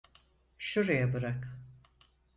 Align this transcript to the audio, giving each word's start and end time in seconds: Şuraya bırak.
Şuraya 0.57 1.13
bırak. 1.13 1.57